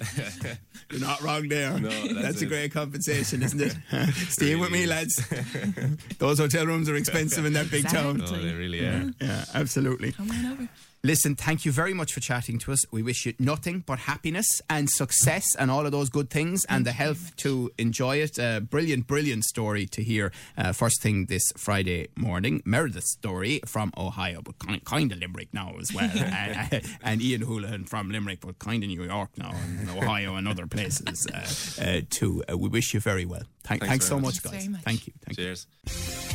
You're 0.92 1.02
not 1.02 1.22
wrong 1.22 1.48
there. 1.50 1.78
No, 1.80 1.90
that's, 1.90 2.22
that's 2.22 2.42
a 2.42 2.46
great 2.46 2.72
compensation, 2.72 3.44
isn't 3.44 3.60
it? 3.62 3.76
Stay 4.30 4.56
with 4.56 4.72
me, 4.72 4.78
Really 4.80 4.88
lads. 4.88 5.28
Those 6.20 6.40
hotel 6.40 6.66
rooms 6.66 6.88
are 6.90 6.96
expensive 6.96 7.46
in 7.46 7.54
that 7.54 7.70
big 7.70 7.88
town. 7.90 8.22
oh, 8.26 8.32
they 8.38 8.54
really 8.54 8.80
are. 8.86 9.12
Yeah, 9.20 9.46
absolutely. 9.54 10.12
Come 10.14 10.32
on 10.32 10.46
over. 10.46 10.70
Listen, 11.04 11.36
thank 11.36 11.66
you 11.66 11.72
very 11.72 11.94
much 11.94 12.14
for 12.14 12.20
chatting 12.20 12.60
to 12.60 12.72
us. 12.74 12.86
We 12.92 13.02
wish 13.02 13.26
you 13.26 13.34
nothing 13.40 13.84
but 13.86 14.00
happiness 14.00 14.62
and 14.70 14.90
success 14.90 15.56
and 15.56 15.72
all 15.72 15.86
of 15.86 15.92
those 15.92 16.10
good 16.10 16.30
things 16.30 16.66
and 16.68 16.86
the 16.86 16.92
health 16.92 17.36
to 17.38 17.72
enjoy 17.78 18.18
it. 18.18 18.38
Uh, 18.38 18.60
brilliant, 18.60 19.08
brilliant 19.08 19.46
story 19.46 19.86
to 19.88 20.04
hear 20.04 20.32
uh, 20.58 20.74
first 20.74 21.02
thing 21.02 21.26
this 21.28 21.52
Friday. 21.56 21.88
Friday 21.88 22.08
morning. 22.16 22.62
Meredith 22.66 23.04
Story 23.04 23.62
from 23.66 23.94
Ohio, 23.98 24.42
but 24.42 24.58
kind, 24.60 24.84
kind 24.84 25.12
of 25.12 25.20
Limerick 25.20 25.54
now 25.54 25.76
as 25.80 25.94
well. 25.94 26.10
and, 26.16 26.84
and 27.04 27.22
Ian 27.22 27.42
Houlihan 27.42 27.86
from 27.86 28.10
Limerick, 28.10 28.42
but 28.42 28.60
kind 28.60 28.84
of 28.84 28.90
New 28.90 29.04
York 29.04 29.30
now, 29.38 29.52
and 29.54 29.90
Ohio 29.92 30.36
and 30.36 30.48
other 30.48 30.66
places 30.66 31.28
uh, 31.28 31.82
uh, 31.82 32.02
too. 32.10 32.44
Uh, 32.52 32.58
we 32.58 32.68
wish 32.68 32.94
you 32.94 33.00
very 33.00 33.26
well. 33.26 33.44
Thank, 33.64 33.82
Thanks 33.82 33.90
thanks, 33.90 34.08
so 34.08 34.20
much, 34.20 34.44
much. 34.44 34.54
guys. 34.54 34.68
Much. 34.70 34.82
Thank 34.82 35.08
you. 35.08 35.14
Thank 35.24 35.38
you. 35.38 35.44
Cheers. 35.44 35.68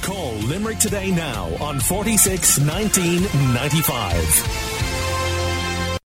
Call 0.02 0.32
Limerick 0.34 0.78
today 0.78 1.10
now 1.10 1.46
on 1.60 1.80
46 1.80 2.60
19 2.60 3.22
95. 3.52 4.61